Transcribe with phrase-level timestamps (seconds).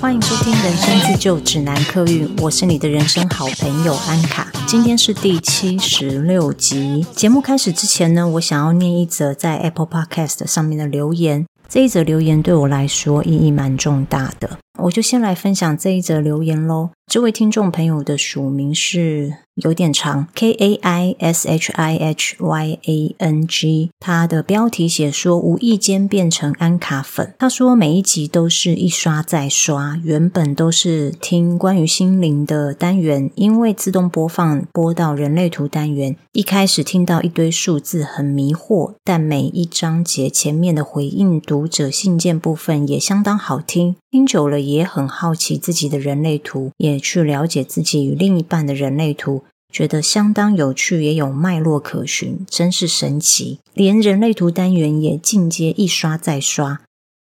[0.00, 4.50] 欢迎收听《人生自救指南》客运，我是你的人生好朋友安卡。
[4.66, 7.06] 今天是第七十六集。
[7.14, 11.46] 节目开始之前呢，我想要念一则在 Apple Podcast 上面的留言。
[11.68, 16.90] 这一则留言对我来说意义蛮重大的，我就先来分享这一则留言喽。
[17.06, 23.90] 这位听众朋友的署名是有点长，K A I S H I H Y A N G。
[24.00, 27.34] 它的标题写说无意间变成安卡粉。
[27.38, 47.02] 他说每一集都是一刷再刷，原本都是听关于心灵的单元，因为自动播放播到人类图单元，一开始听到一堆数字很迷惑，但每一章节前面的回应读者信件部分也相当好听，听久了也很好奇自己的人类图，也。
[47.02, 49.42] 去了解自己与另一半的人类图，
[49.72, 53.58] 觉得相当有趣，也有脉络可循，真是神奇。
[53.72, 56.82] 连人类图单元也进阶一刷再刷。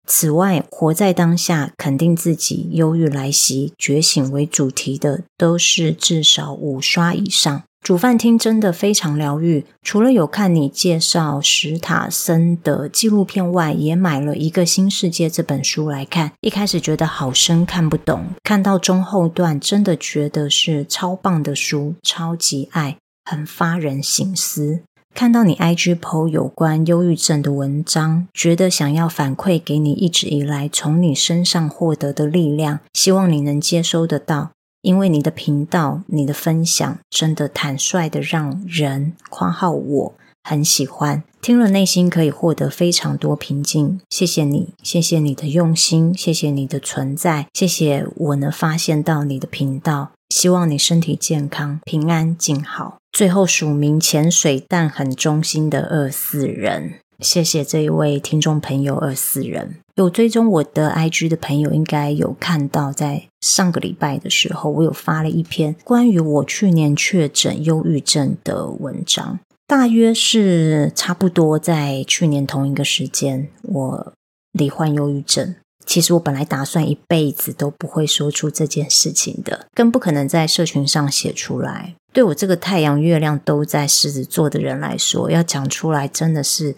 [0.06, 7.64] 此外，活在当下、肯定自己、忧郁来袭、觉醒为主题的，都是至少五刷以上。
[7.84, 16.32] 煮饭听真的非常疗愈，除了有看你介绍史塔森的纪录片外，也买了一个《新世界》这本书来看。
[16.40, 22.96] 一开始觉得好深看不懂，看到中后段真的觉得是超棒的书，超级爱，
[23.26, 24.80] 很发人省思。
[25.14, 34.52] 看到你 IG po 有关忧郁症的文章，觉得想要反馈给你一直以来从你身上获得的力量，希望你能接收得到。
[34.84, 44.02] 因为你的频道、你的分享，真的坦率的让人（括号我）很喜欢，听了内心可以获得非常多平静。
[44.10, 50.12] 谢谢你，谢谢你的用心，谢谢你的存在，谢谢我能发现到你的频道。
[50.30, 52.98] 希望你身体健康、平安静好。
[53.14, 56.96] 最后署名潜水但很忠心的二四人。
[57.20, 74.14] 谢谢这一位听众朋友二四人，有追踪我的 IG 的朋友应该有看到，在上个礼拜的时候，我有发了一篇关于我去年确诊忧郁症的文章，大约是差不多在去年同一个时间，我
[74.54, 75.56] 罹患忧郁症。
[75.86, 81.94] 其实我本来打算一辈子都不会说出这件事情的，更不可能在社群上写出来。
[82.12, 86.76] 对我这个太阳、月亮都在狮子座的人来说，要讲出来真的是，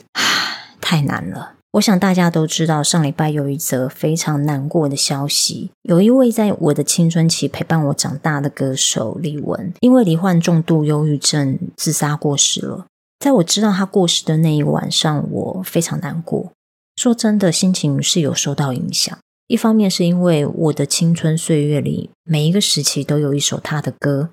[0.82, 1.55] 太难了。
[1.76, 12.86] 我想大家都知道，上礼拜有一则非常难过的消息，有一位在我的青春期陪伴我长大的歌手李玟，因为罹患重度忧郁症自杀过世了。
[13.20, 16.54] 在我知道他过世的那一晚上，我非常难过。
[16.96, 19.18] 说真的，心情是有受到影响。
[19.48, 24.30] 一方面是因为我的青春岁月里，每一个时期都有一首他的歌。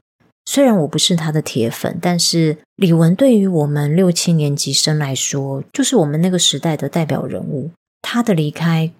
[0.52, 7.70] 虽然我不是他的铁粉，但是李玟对于我们六七年级生来说，就是我们那个时代的代表人物。
[8.02, 8.92] 他的离开，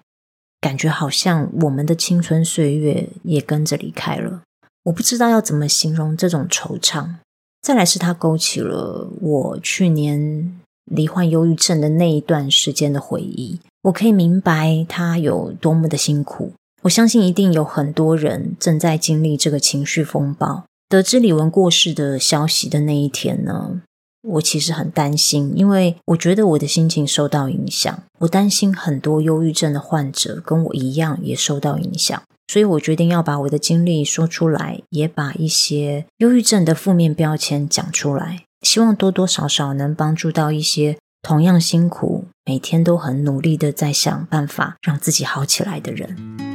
[0.59, 4.41] 感觉好像我们的青春岁月也跟着离开了。
[4.85, 7.17] 我不知道要怎么形容这种惆怅。
[7.61, 13.59] 再来是他勾起了我去年罹患忧郁症的那一段时间的回忆。
[13.83, 16.53] 我可以明白他有多么的辛苦。
[16.81, 20.63] 我相信一定有很多人正在经历这个情绪风暴。
[20.93, 23.81] 得知李玟过世的消息的那一天呢，
[24.21, 28.03] 我其实很担心，因为我觉得我的心情受到影响。
[28.19, 46.52] 我担心很多忧郁症的患者跟我一样也受到影响，所以我决定要把我的经历说出来，也把一些忧郁症的负面标签讲出来，希望多多少少能帮助到一些同样辛苦、每天都很努力的在想办法让自己好起来的人。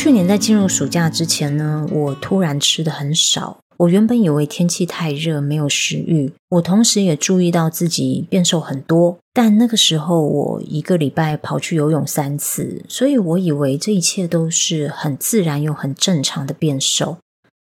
[0.00, 3.58] 去年在进入暑假之前呢，我突然吃的很少。
[3.78, 6.32] 我原本以为天气太热，没有食欲。
[6.50, 9.18] 我同时也注意到自己变瘦很多。
[9.32, 17.16] 但那个时候我一个礼拜跑去游泳三次，所以我以为这一切都是很自然又很正常的变瘦。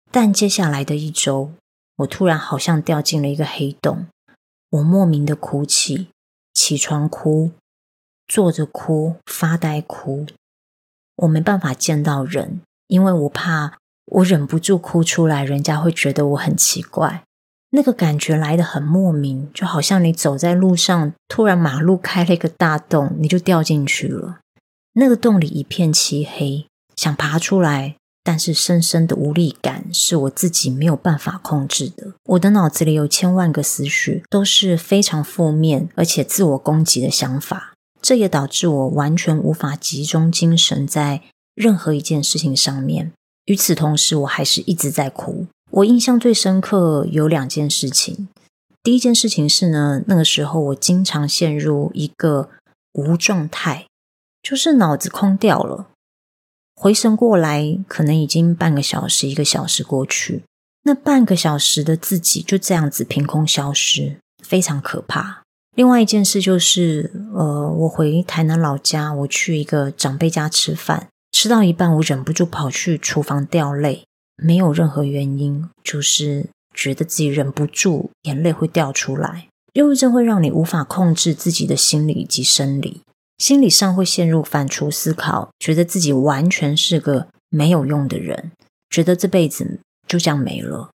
[0.10, 1.52] 但接下来的一周，
[1.98, 4.08] 我突然好像掉进了一个黑洞。
[4.72, 6.08] 我莫名的哭泣，
[6.56, 7.52] 起床哭，
[8.26, 10.26] 坐着哭，发呆哭。
[11.18, 13.74] 我没办法见到人，因为我怕
[14.06, 17.24] 我忍不住哭出来，人家会觉得我很奇怪。
[17.76, 24.40] 那个感觉来得很莫名，就好像你走在路上，突然马路开了一个大洞，你就掉进去了。
[24.94, 32.14] 那个洞里一片漆黑，想爬出来，但是深深的无力感是我自己没有办法控制的。
[32.26, 37.73] 我的脑子里有千万个思绪，都是非常负面而且自我攻击的想法。
[38.04, 41.22] 这也导致我完全无法集中精神在
[41.56, 43.14] 任何一件事情上面。
[43.46, 45.48] 与此同时，我还是一直在哭。
[45.72, 48.28] 我印象最深刻有两件事情。
[48.84, 52.50] 第一件事情是呢，那个时候我经常陷入一个
[52.92, 53.88] 无状态，
[54.42, 55.88] 就是脑子空掉了。
[56.76, 60.44] 回神过来，可能已经半个小时、一个小时过去，
[60.84, 65.43] 那半个小时的自己就这样子凭空消失，非常可怕。
[65.76, 74.06] 另外一件事就是，呃，我回台南老家，我去一个长辈家吃饭，吃到一半，我忍不住跑去厨房掉泪，
[74.36, 76.50] 没有任何原因，就是。
[76.76, 79.48] 觉得自己忍不住，眼泪会掉出来。
[79.74, 83.04] 忧郁症会让你无法控制自己的心理及生理，
[83.38, 88.52] 心理上会陷入反刍思考，觉得自己完全是个没有用的人，
[88.90, 90.90] 觉得这辈子就这样没了，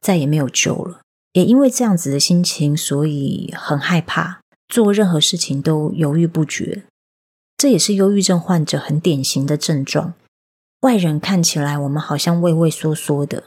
[0.00, 1.00] 再也没有救了。
[1.32, 6.84] 也因为这样子的心情，所以很害怕，做任何事情都犹豫不决。
[7.56, 10.14] 这也是忧郁症患者很典型的症状。
[10.80, 13.44] 外人看起来，我们好像畏畏缩缩的。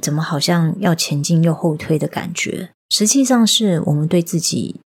[0.00, 2.70] 怎么好像要前进又后退的感觉？
[2.90, 4.80] 实际上是我们对自己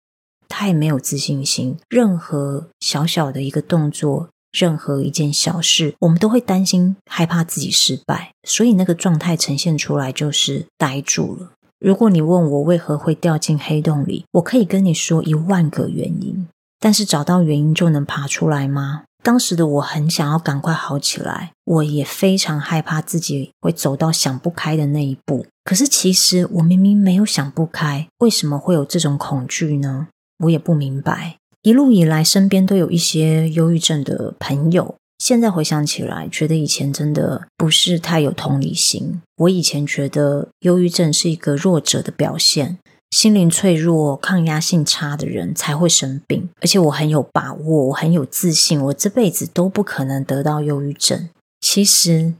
[0.47, 1.77] 太没有自信心。
[1.89, 11.51] 任何小小的一个动作，任何一件小事，我们都会担心、害怕自己失败，所以那个状态呈现出来就是呆住了。
[11.79, 16.47] 如果你问我为何会掉进黑洞里，我可以跟你说一万个原因，
[16.79, 19.03] 但是找到原因就能爬出来吗？
[19.21, 25.47] 当时的我很想要赶快好起来，我也非常害怕自己会走到想不开的那一步。
[25.63, 30.07] 可是其实我明明没有想不开，为什么会有这种恐惧呢？
[30.43, 31.37] 我也不明白。
[31.63, 39.21] 一路以来，身边都有一些忧郁症的朋友，现在回想起来，觉得以前真的不是太有同理心。
[39.37, 42.77] 我以前觉得忧郁症是一个弱者的表现。
[43.11, 51.29] 心灵脆弱、抗压性差的人才会生病，而且我很有把握，我很有自信，我这辈子都不可能得到忧郁症。
[51.61, 52.33] 其实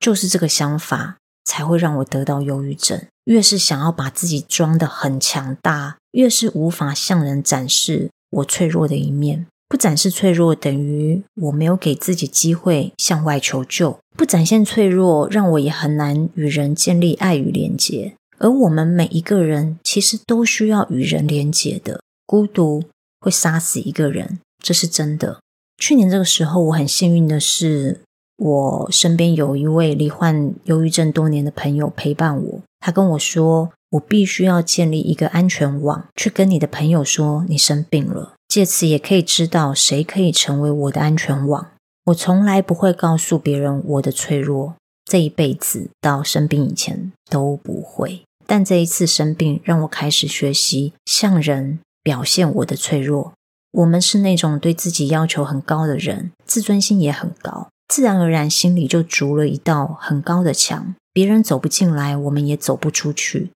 [0.00, 3.02] 就是这个想法才会让我得到忧郁症。
[3.24, 9.46] 越是想要把自己装得很强大，越是无法向人展示我脆弱的一面。
[9.72, 18.12] 不展示脆弱，等于我没有给自己机会向外求救；不展现脆弱，让我也很难与人建立爱与连结。
[18.36, 22.84] 而我们每一个人其实都需要与人连结的，孤独
[23.18, 25.40] 会杀死一个人，这是真的。
[25.78, 28.02] 去年这个时候，我很幸运的是，
[28.36, 32.60] 我身边有一位罹患忧郁症多年的朋友陪伴我。
[32.80, 41.68] 他跟我说，我必须要建立一个安全网，去跟你的朋友说你生病了，借此也可以知道谁可以成为我的安全网。
[42.04, 44.74] 我从来不会告诉别人我的脆弱，
[45.06, 48.24] 这一辈子到生病以前都不会。
[48.46, 53.32] 但这一次生病，让我开始学习向人表现我的脆弱。
[53.70, 63.50] 我们是那种对自己要求很高的人，自尊心也很高，自然而然心里就筑了一道很高的墙，别人走不进来，我们也走不出去，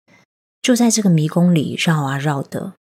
[0.63, 2.73] 就在这个迷宫里绕啊绕的，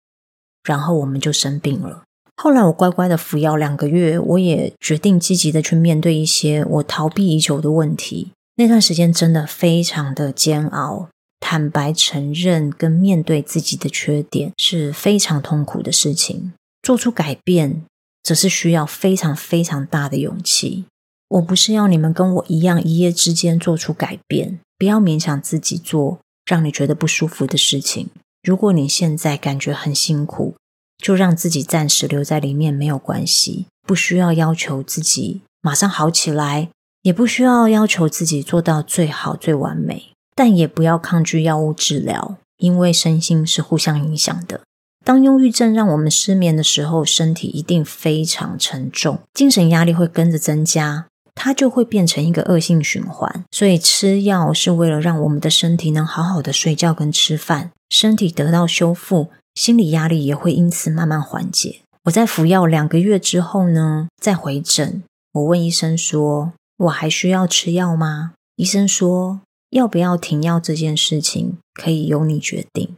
[0.64, 2.04] 然后我们就生病了。
[2.36, 8.32] 后来我乖乖的服药两个月，我也决定积极的去面对一些我逃避已久的问题。
[8.56, 11.08] 那段时间真的非常的煎熬。
[11.38, 16.52] 坦白承认跟面对自己的缺点是非常痛苦的事情，
[16.82, 17.84] 做出改变
[18.22, 20.86] 则是需要非常非常大的勇气。
[21.28, 28.08] 我不是要你们跟我一样一夜之间做出改变，不要勉强自己做让你觉得不舒服的事情。
[28.42, 30.56] 如果你现在感觉很辛苦，
[30.98, 36.68] 就让自己暂时留在里面没有关系，不需要要求自己马上好起来，
[37.02, 40.10] 也不需要要求自己做到最好最完美。
[40.34, 44.60] 但也不要抗拒药物治疗，因为身心是互相影响的。
[45.02, 53.44] 当忧郁症让我们失眠的时候，身体一定非常沉重，精神压力会跟着增加，它就会变成一个恶性循环。
[53.50, 61.80] 所以吃药是为了让我们的身体能好好的睡觉跟吃饭，身体得到修复，心理压力也会因此慢慢缓解。
[62.04, 69.40] 我在服药两个月之后呢，再回诊，我问医生说：“我还需要吃药吗？”医生说。
[69.70, 72.96] 要不要停药这件事情可以由你决定。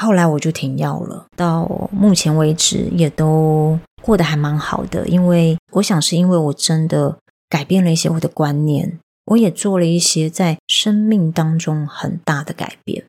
[0.00, 5.06] 后来我就停药了，到目前为止也都过得还蛮好的。
[5.06, 7.18] 因为我想是因为我真的
[7.50, 13.04] 改变了一些我的观念，我也做了一些在生命当中很大的改变。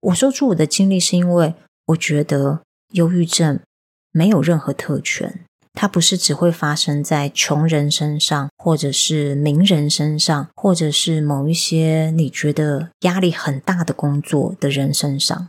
[0.00, 1.54] 我说出我的经历是因为
[1.86, 2.62] 我觉得
[2.92, 3.60] 忧郁症
[4.10, 5.44] 没有任何特权。
[5.76, 15.48] 它不是只会发生在穷人身上，或者是名人身上，或者是某一些你觉得压力很大的工作的人身上。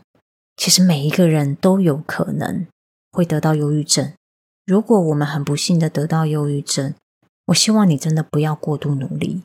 [0.58, 2.66] 其实每一个人都有可能
[3.12, 4.14] 会得到忧郁症。
[4.66, 6.96] 如果我们很不幸的得到忧郁症，
[7.46, 9.44] 我希望你真的不要过度努力。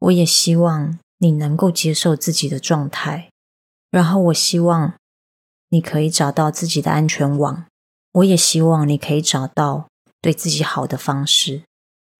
[0.00, 3.30] 我也希望你能够接受自己的状态，
[3.90, 4.92] 然后我希望
[5.74, 7.64] 你可以找到自己的安全网。
[8.12, 9.88] 我也希望你可以找到
[10.22, 11.62] 对自己好的方式。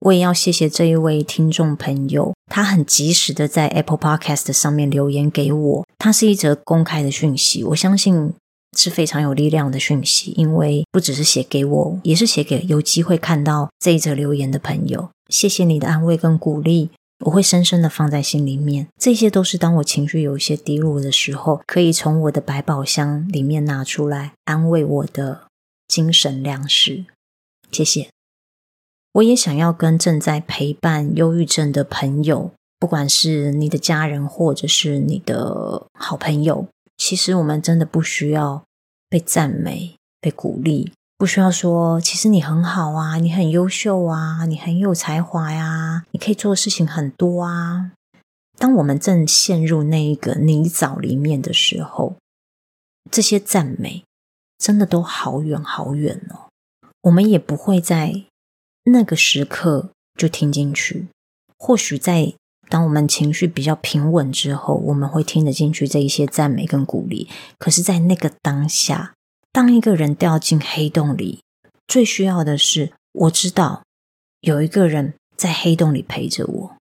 [0.01, 5.87] 我也要谢谢这一位听众朋友，他很及时的在 Apple Podcast 上面留言给我。
[5.97, 8.35] 他是一则公开的讯息，我相信
[8.77, 15.11] 是非常有力量的讯息，因为不只是写给我，也是写给有机会看到这一则留言的朋友。
[15.29, 16.91] 谢谢你的安慰跟鼓励。
[17.21, 25.47] 我会深深的放在心里面，这些都是当我情绪有一些低落的时候，可以从我的百宝箱里面拿出来安慰我的
[25.87, 27.07] 精神粮食。
[27.71, 28.09] 谢谢。
[29.13, 36.67] 我也想要跟正在陪伴忧郁症的朋友，不管是你的家人或者是你的好朋友，
[36.97, 38.65] 其实我们真的不需要
[39.09, 40.93] 被赞美、被鼓励。
[41.17, 47.93] 不需要说，其实你很好啊，你很优秀啊，你很有才华呀，你可以做的事情很多啊。
[48.59, 52.17] 当我们正陷入那一个泥沼里面的时候，
[53.11, 54.05] 这些赞美
[54.59, 56.51] 真的都好远好远哦。
[57.03, 58.25] 我们也不会在
[58.85, 61.09] 那个时刻就听进去。
[61.59, 62.35] 或许在
[62.69, 67.29] 当我们情绪比较平稳之后，我们会听得进去这一些赞美跟鼓励。
[67.59, 69.14] 可是，在那个当下，
[69.55, 71.39] 当一个人掉进黑洞里，
[71.87, 73.85] 最需要的是，我知道
[74.41, 76.77] 有一个人在黑洞里陪着我。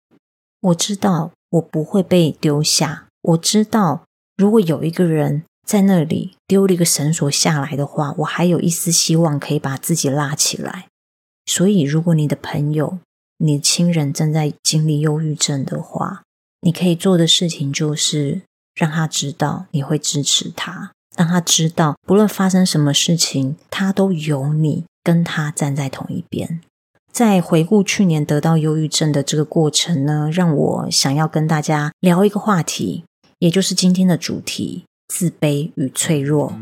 [0.59, 3.09] 我知道我不会被丢下。
[3.21, 4.07] 我知道，
[4.39, 10.87] 如果有一个人在那里丢了一个绳索下来的话，我还有一丝希望可以把自己拉起来。
[11.45, 13.01] 所以，如果你的朋友、
[13.37, 16.23] 你的亲人正在经历忧郁症的话，
[16.63, 18.41] 你可以做的事情就是
[18.75, 20.93] 让他知道你会支持他。
[21.17, 26.61] 让他知道，不论发生什么事情，他都有你跟他站在同一边。
[27.13, 33.05] 在回顾去年得到忧郁症的这个过程呢，让我想要跟大家聊一个话题，
[33.39, 36.55] 也就是今天的主题：自卑与脆弱。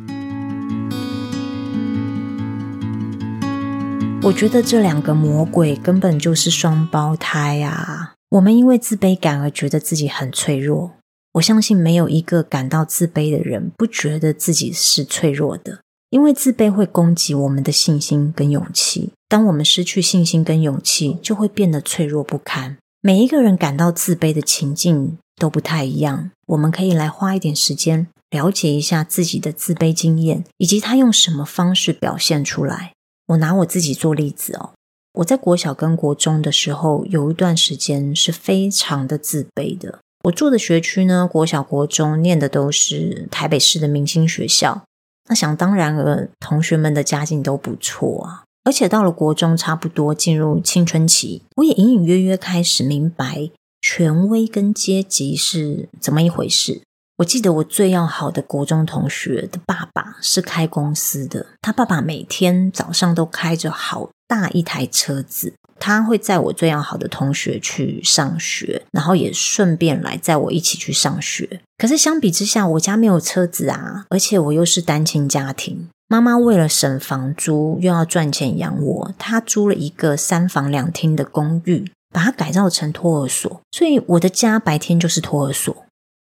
[4.23, 8.15] 我觉得这两个魔鬼根本就是双胞胎啊！
[8.31, 10.91] 我们因为自卑感而觉得自己很脆弱。
[11.35, 19.13] 我相信没有一个感到自卑的人不觉得自己是脆弱的，因为自卑会攻击我们的信心跟勇气。
[19.29, 22.77] 当我们失去信心跟勇气，就会变得脆弱不堪。
[23.01, 32.93] 每一个人感到自卑的情境都不太一样，我们可以来花一点时间了解一下自己的自卑经验，以及他用什么方式表现出来。
[33.29, 34.71] 我拿我自己做例子哦，
[35.15, 40.01] 我在国小跟国中的时候，有一段时间是非常的自卑的。
[40.25, 44.83] 我住的学区呢，国小、国中念的都是台北市的明星学校。
[45.29, 48.45] 那想当然了，同学们的家境都不错啊。
[48.65, 53.51] 而且到了国中，差不多进入青春期，我也隐隐约约开始明白
[53.81, 56.83] 权威跟阶级是怎么一回事。
[57.19, 65.55] 我记得我最要好的国中同学的爸爸是开公司的，他爸爸每天早上都开着好大一台车子。
[65.81, 71.61] 他会载我最要好的同学去上学，然后也顺便来载我一起去上学。
[71.79, 83.61] 可是相比之下，我家没有车子啊，而且我又是单亲家庭，妈妈为了省房租又要赚钱养我，她租了一个三房两厅的公寓，把它改造成托儿所。
[83.73, 85.75] 所以我的家白天就是托儿所，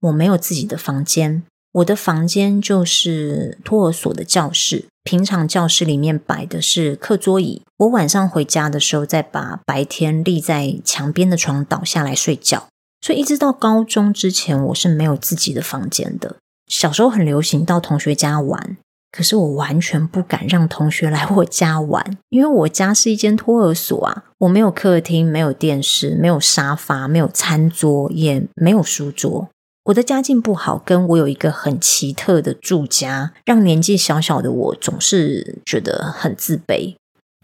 [0.03, 1.43] 我没有自己的房间。
[1.73, 7.63] 我的房间就是托儿所的教室，平常教室里面摆的是课桌椅。
[7.79, 12.67] 我晚上回家的时候，再把白天立在墙边的床倒下来睡觉。
[13.01, 16.37] 所以一直到高中之前，我是没有自己的房间的。
[16.67, 18.77] 小时候很流行到同学家玩，
[19.13, 29.49] 可是我完全不敢让同学来我家玩，因为我家是一间托儿所啊，我没有客厅，没有电视，没有沙发，没有餐桌，也没有书桌。
[29.91, 36.95] 我的家境不好，跟我有一个很奇特的住家，让年纪小小的我总是觉得很自卑。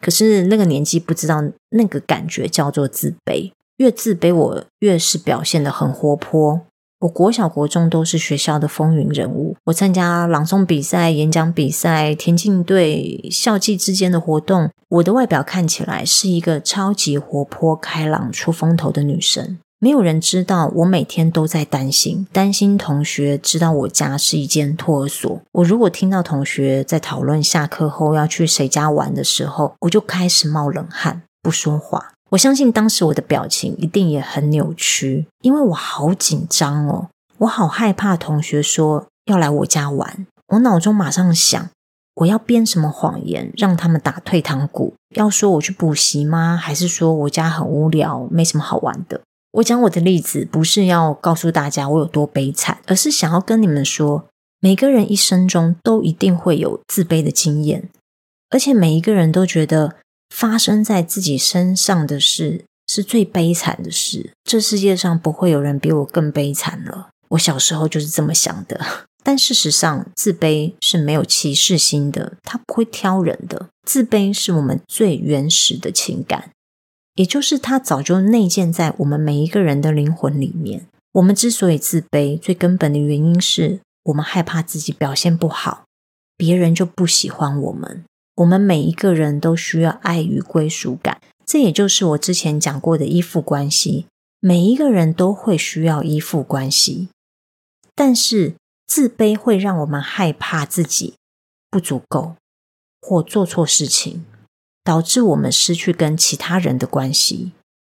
[0.00, 6.60] 可是那个年纪不知道那个感觉叫做自卑，越自卑我越是表现得很活泼。
[7.00, 19.58] 我国小国中都是学校的风云人物，我参加朗诵比赛、演讲比赛、田径队、校际之间的活动，我的外表看起来是一个超级活泼、开朗、出风头的女生。
[19.86, 25.40] 没有人知道，我每天都在担心，担心同学知道我家是一间托儿所。
[25.52, 32.10] 我如果听到同学在讨论下课后要去谁家玩的时候，我就开始冒冷汗，不说话。
[32.30, 37.06] 我相信当时我的表情一定也很扭曲，因为我好紧张哦，
[37.38, 40.26] 我好害怕同学说要来我家玩。
[40.48, 41.70] 我脑中马上想，
[42.16, 44.94] 我要编什么谎言让他们打退堂鼓？
[45.14, 46.58] 要说我去补习吗？
[46.60, 49.20] 还是说我家很无聊，没什么好玩的？
[49.52, 54.26] 我讲我的例子，不是要告诉大家我有多悲惨，而是想要跟你们说，
[54.60, 57.88] 每个人一生中都一定会有自卑的经验，
[58.50, 59.96] 而且每一个人都觉得
[60.28, 64.32] 发生在自己身上的事是最悲惨的事。
[64.44, 67.08] 这世界上不会有人比我更悲惨了。
[67.30, 68.80] 我小时候就是这么想的。
[69.24, 73.70] 但事实上，自卑是没有歧视心的，它不会挑人的。
[73.84, 76.52] 自卑是我们最原始的情感，
[77.16, 80.86] 也就是它早就内建在我们每一个人的灵魂里面。
[81.12, 83.80] 我们之所以自卑，最根本的原因是。
[84.06, 85.84] 我们害怕自己表现不好，
[86.36, 88.04] 别人就不喜欢我们。
[88.36, 94.06] 我们每一个人都需要爱与归属感，这也就是我之前讲过的依附关系。
[94.38, 97.08] 每一个人都会需要依附关系，
[97.96, 98.54] 但是
[98.86, 101.14] 自卑会让我们害怕自己
[101.68, 102.36] 不足够，
[103.00, 104.24] 或做错事情，
[104.86, 107.50] 导致我们失去跟其他人的关系。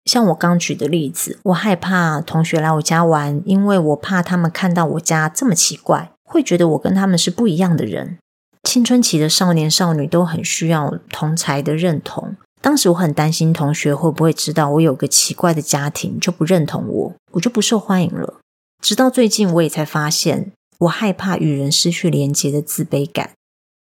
[0.04, 8.18] 像我刚举的例子，我害怕同学来我家玩，因为我怕他们看到我家这么奇怪，会觉得我跟他们是不一样的人。
[8.62, 12.36] 青春期的少年少女都很需要同才的认同。
[12.62, 18.38] 当时我很担心同学会不会知道我有个奇怪的家庭，就不认同我，我就不受欢迎了。
[18.80, 23.30] 直到最近，我也才发现，我害怕与人失去连接的自卑感，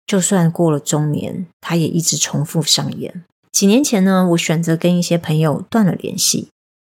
[0.06, 3.24] 就算过了中年，它也一直重复上演。
[3.52, 6.50] 几年前呢，我选择跟一些朋友断了联系。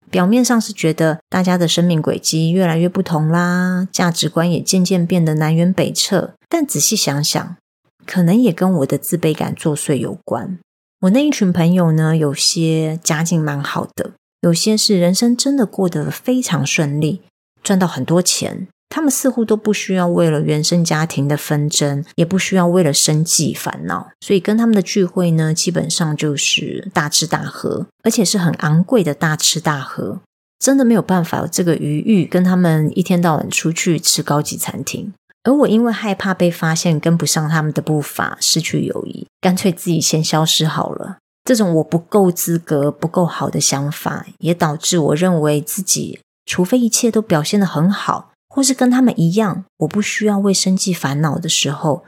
[0.09, 6.33] 表面上是觉得大家的生命轨迹越来越不同啦，价值观也渐渐变得南辕北辙。
[6.47, 7.57] 但仔细想想，
[8.05, 10.59] 可能也跟我的自卑感作祟有关。
[11.01, 14.11] 我那一群朋友呢，有些家境蛮好的，
[14.41, 17.21] 有些是人生真的过得非常顺利，
[17.61, 18.67] 赚到很多钱。
[18.89, 30.21] 他们似乎都不需要为了原生家庭的纷争，也不需要为了生计烦恼，所以跟他们的聚会呢，基本上就是大吃大喝，而且是很昂贵的大吃大喝。
[30.59, 35.13] 真的没有办法有这个余裕跟他们一天到晚出去吃高级餐厅。
[35.43, 41.17] 而我因为害怕被发现跟不上他们的步伐，失去友谊，干脆自己先消失好了。
[41.45, 48.31] 这种我不够资格、不够好的想法，也导致我认为自己，除非一切都表现得很好。
[48.57, 52.03] 或是跟他们一样，我不需要为生计烦恼的时候，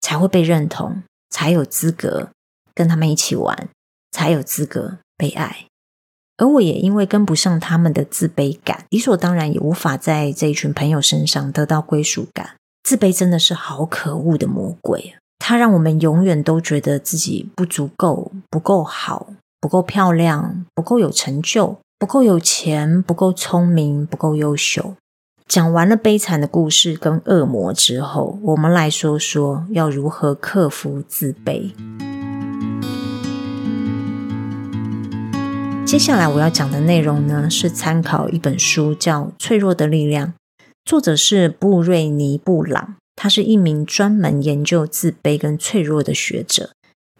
[0.00, 2.30] 才会被认同，才有资格
[2.74, 3.68] 跟他们一起玩，
[4.10, 5.66] 才有资格被爱。
[6.38, 12.56] 而我也因为跟不上他们的自卑感，理所当然也无法在这一群朋友身上得到归属感。
[12.82, 19.28] 自卑真的是好可恶的魔鬼，它让我们永远都觉得自己不足够、不够好、
[19.60, 24.96] 不够漂亮、不够有成就、不够有钱、不够聪明、不够优秀。
[25.48, 31.72] 讲完了悲惨的故事跟恶魔之后，我们来说说要如何克服自卑。
[35.84, 40.28] 接下来我要讲的内容呢，是参考一本书，叫《脆弱的力量》，
[40.86, 46.70] 作者是布瑞尼布朗，他是一名专门研究自卑跟脆弱的学者。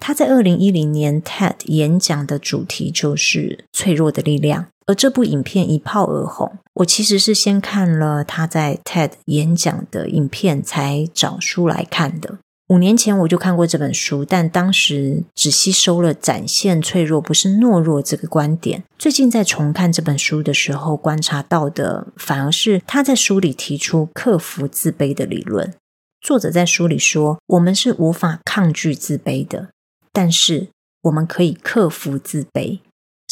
[0.01, 4.69] 他在二零一零年 TED 演讲的主题就是脆弱的力量。
[4.87, 12.38] 而这部影片一炮而红，我其实是先看了他在 TED 演讲的影片，才找书来看的。
[12.68, 18.83] 五年前我就看过这本书，但当时只吸收了展现脆弱不是懦弱这个观点。
[18.99, 25.75] 最近在重看这本书的时候，观察到的反而是他在书里提出克服自卑的理论。
[26.23, 29.68] 作者在书里说，我们是无法抗拒自卑的，
[30.11, 30.68] 但是
[31.03, 32.79] 我们可以克服自卑。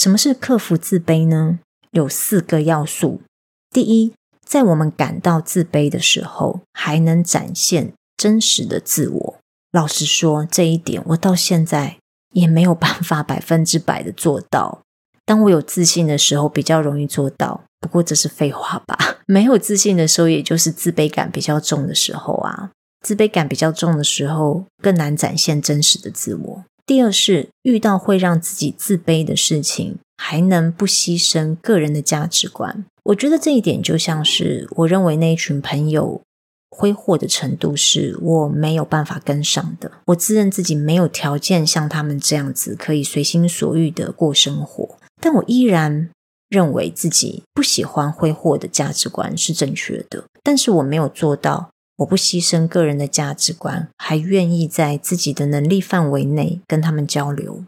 [0.00, 1.58] 什么是克服自卑呢？
[1.90, 3.20] 有四个要素。
[3.68, 9.36] 第一，在我们感到自卑的时候，还能展现真实的自我。
[9.70, 11.98] 老实说，这一点我到现在
[12.32, 14.80] 也没有办法 百分之百的做到。
[15.26, 17.64] 当我有自信的时候，比较容易做到。
[17.78, 18.96] 不过这是废话吧？
[19.28, 22.70] 没有自信的时候，也就是自卑感比较重的时候啊。
[23.04, 26.64] 自卑感比较重的时候，更难展现真实的自我。
[26.90, 32.85] 第二是遇到会让自己自卑的事情，还能不牺牲个人的价值观。
[33.05, 36.20] 我觉得这一点就像是我认为那一群朋友
[36.68, 39.92] 挥霍的程度是我没有办法跟上的。
[40.07, 46.11] 我自认自己没有条件像他们这样子可以随心所欲的过生活，但我依然
[46.48, 51.70] 认为自己不喜欢挥霍的价值观是正确的，但是我没有做到。
[52.00, 57.64] 我不牺牲个人的价值观，还愿意在自己的能力范围内跟他们交流。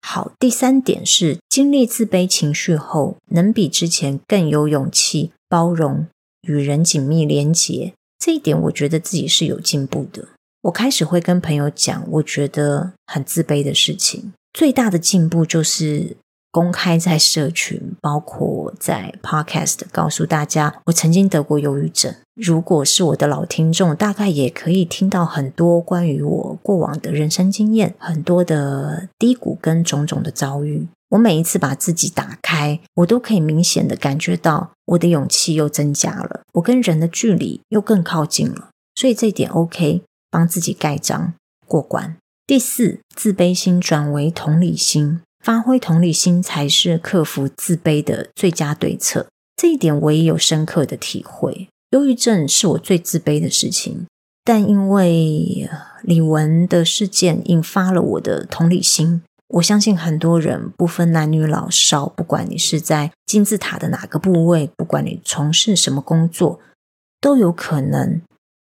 [0.00, 6.06] 好，第三点是经历自卑情绪后，能比之前更有勇气包容
[6.42, 7.92] 与人紧密连结。
[8.18, 10.28] 这一点我觉得自己是有进步的。
[10.62, 14.32] 我开始会跟朋友讲我觉得很自卑的事情。
[14.52, 16.16] 最大的进步就是
[16.52, 22.14] 公开在社群，包括在 Podcast 告诉大家，我曾经得过忧郁症。
[22.34, 30.86] 如果是我的老听众，大概也可以听到很多关于我过往的人生经验，很多的低谷跟种种的遭遇。
[31.10, 38.68] 我每一次把自己打开，我都可以明显的感觉到我的勇气又增加了，我跟人的距离又更靠近了。
[38.94, 41.32] 所以这一点 OK，帮自己盖章
[41.66, 42.16] 过关。
[42.46, 49.26] 第四，自卑心转为同理心，发挥同理心才是克服自卑的最佳对策。
[49.56, 51.68] 这一点我也有深刻的体会。
[51.90, 54.06] 忧郁症是我最自卑的事情，
[54.44, 55.68] 但因为
[56.02, 59.22] 李玟的事件引发了我的同理心。
[59.48, 66.58] 我相信很多人不分男女老少，不管你是在金字塔的哪个部位，不管你从事什么工作，
[67.20, 68.22] 都有可能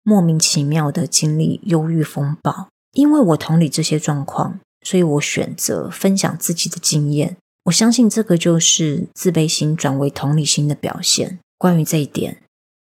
[0.02, 2.68] 莫名其妙的经历忧郁风暴。
[2.94, 7.37] 因为我同理这些状况，所以我选择分享自己的经验。
[7.64, 11.38] 我相信这个就是自卑心转为同理心的表现。
[11.59, 12.38] 关于这一点，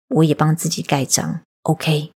[0.09, 2.11] 我也帮自己盖章，OK，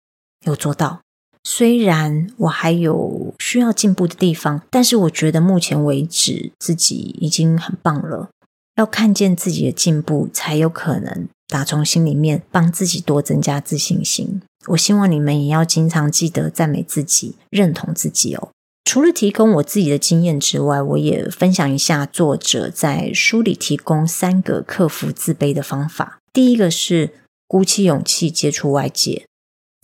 [0.45, 1.01] 有做到。
[1.43, 8.29] 虽然我还有需要进步的地方，但是我觉得目前为止自己已经很棒了。
[8.75, 14.41] 要看见自己的进步，才有可能打从心里面帮自己多增加自信心。
[14.67, 18.49] 我希望你们也要经常记得赞美自己、认同自己哦。
[18.83, 26.19] 除了提供我自己的经验之外，我也分享一下作者在书里提供三个克服自卑的方法。
[26.33, 27.11] 第一个是
[27.47, 29.25] 鼓起勇气接触外界。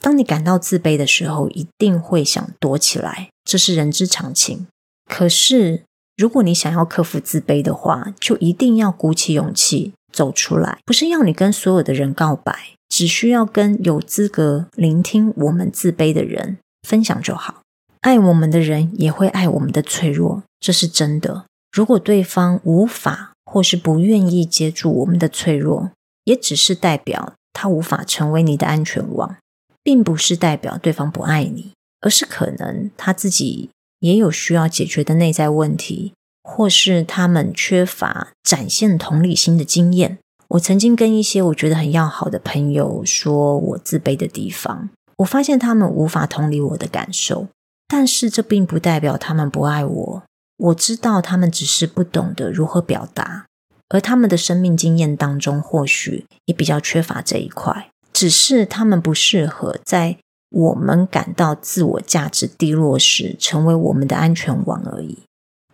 [0.02, 4.68] 当你感到自卑的时候，一定会想躲起来，这是人之常情。
[5.10, 5.84] 可是，
[6.16, 10.80] 如果你想要克服自卑的话，就一定要鼓起勇气走出来。
[10.86, 12.54] 不是要你跟所有的人告白，
[12.90, 16.58] 只需要跟有资格聆听我们自卑的人
[16.88, 17.62] 分享就好。
[18.02, 21.46] 爱我们的人也会爱我们的脆弱，这是真的。
[21.72, 25.92] 如果对方无法或是不愿意接住我们的脆弱，
[26.24, 29.38] 也只是代表他无法成为你的安全网。
[29.84, 33.70] 并不是代表对方不爱你，而是可能他自己
[34.02, 36.12] 也有需要解决的内在问题，
[36.44, 40.18] 或是他们缺乏展现同理心的经验。
[40.50, 47.48] 我曾经跟一些我觉得很要好的朋友说我自卑的地方，我发现他们无法同理我的感受，
[47.88, 50.24] 但是这并不代表他们不爱我。
[50.58, 53.46] 我知道他们只是不懂得如何表达，
[53.90, 57.90] 而他们的生命经验当中或许也比较缺乏这一块。
[58.12, 60.18] 只是他们不适合在
[60.50, 65.20] 我们感到自我价值低落时成为我们的安全网而已。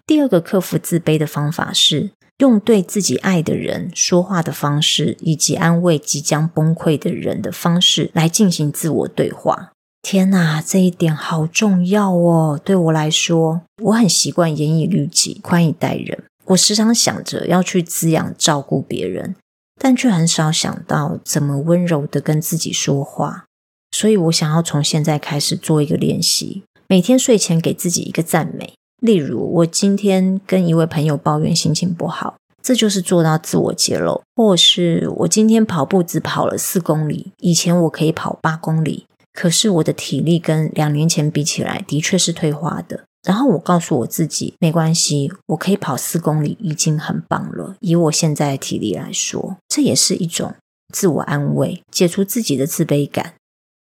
[0.05, 9.72] 第二个克服自卑的方法是用对自己爱的人说话的方式，以及安慰即将崩溃的人的方式来进行自我对话。
[10.03, 12.59] 天哪，这一点好重要哦！
[12.63, 16.25] 对我来说，我很习惯严以律己、宽以待人。
[16.47, 19.35] 我时常想着要去滋养、照顾别人。
[19.79, 23.45] 但却很少想到怎么温柔地跟自己说话，
[23.91, 28.73] 所以我想要从现在开始做一个练习，每天睡前给自己一个赞美。
[29.01, 43.03] 例如，我今天跟一位朋友抱怨心情不好，这就是做到自我揭露；或是我今天跑步只跑了四公里，以前我可以跑八公里，可是我的体力跟两年前比起来，的确是退化的。
[43.23, 47.75] 然后我告诉我自己，没关系，我可以跑四公里，已经很棒了。
[47.79, 50.53] 以我现在的体力来说，这也是一种
[50.93, 53.33] 自我安慰，解除自己的自卑感。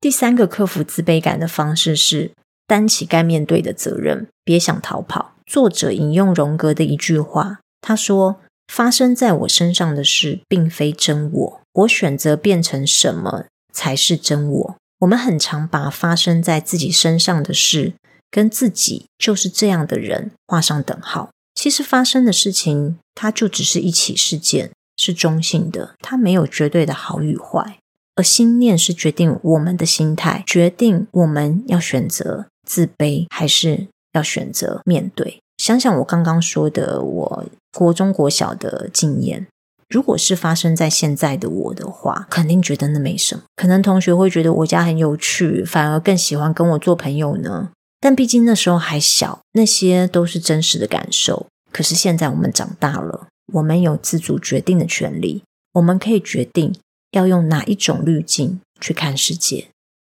[0.02, 2.32] 第三个克服自卑感的方式是
[2.66, 5.34] 担起该面对的责任，别想逃跑。
[5.46, 17.94] 作者引用荣格的一句话，他说：“发生在我身上的事，并非真我，我选择变成什么才是真我。”我们很常把发生在自己身上的事，
[18.32, 21.30] 跟自己就是这样的人画上等号。
[21.54, 27.78] 其实发生的事情，它就只是一起事件，是中性的，它没有绝对的好与坏。
[28.16, 35.40] 而心念是决定我们的心态，决定我们要选择自卑，还是要选择面对。
[35.58, 39.48] 想想我刚刚说的，我国中国小的经验，
[39.90, 43.44] 如果是发生在现在的我的话，肯定觉得那没什么。
[43.56, 47.70] 可能同学会觉得我家很有趣，反而更喜欢跟我做朋友呢。
[48.00, 51.48] 但毕竟那时候还小，那些都是真实的感受。
[51.72, 56.76] 可是现在我们长大了，我们有自主决定的权利，我们可以决定
[57.12, 59.68] 要用哪一种滤镜去看世界。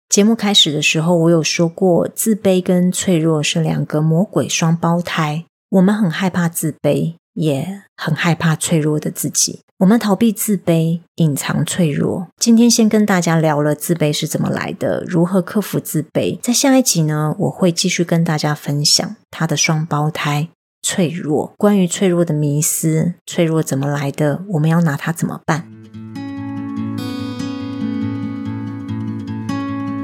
[0.07, 5.45] 节目开始的时候，我有说过，自卑跟脆弱是两个魔鬼双胞胎。
[5.69, 9.61] 我们很害怕自卑，也很害怕脆弱的自己。
[9.77, 12.29] 我们逃避自卑，隐藏脆弱。
[12.39, 16.39] 今天先跟大家聊了自卑是怎么来的，如何克服自卑。
[16.39, 20.47] 在下一集呢，我会继续跟大家分享他的双胞胎
[20.81, 21.53] 脆弱。
[21.57, 24.43] 关于脆弱的迷思，脆弱怎么来的？
[24.53, 25.69] 我们要拿它怎么办？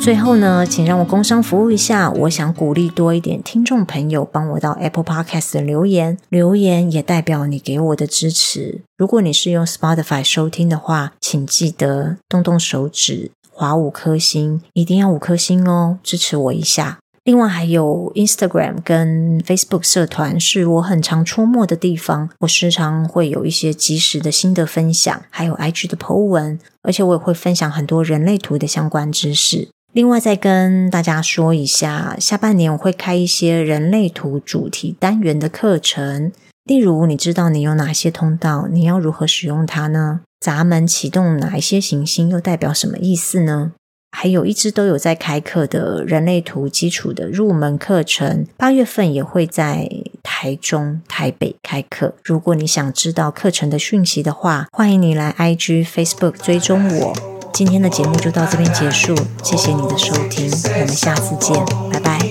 [0.02, 2.10] 最后呢，请让我工商服务一下。
[2.10, 8.82] 我想鼓励多一点听众朋友帮我到 Apple Podcast 留言，留言也代表你给我的支持。
[8.98, 16.98] 如果你是用 Spotify 收听的话，请记得动动手指，划五颗星，一定要五颗星哦，支持我一下。
[17.24, 29.70] 另外还有 Instagram 跟 Facebook 社团是我很常出没的地方，我时常会有一些即时的心得分享，还有 IG 的 po 文，而且我也会分享很多人类图的相关知识。
[29.94, 36.32] 另外，再跟大家说一下，下半年我会开一些人类图主题单元的课程。
[36.64, 40.22] 例如，你知道你有哪些通道，你要如何使用它呢？
[40.40, 43.74] 闸门启动哪一些行星又代表什么意思呢？
[44.16, 49.90] 还有一直都有在开课的人类图基础的入门课程，八月份也会在
[50.24, 52.16] 台中、台北开课。
[52.24, 57.41] 如果你想知道课程的讯息的话，欢迎你来 IG、Facebook 追踪我。
[57.54, 61.54] 今天的节目就到这边结束，谢谢你的收听，我们下次见，
[61.92, 62.31] 拜拜。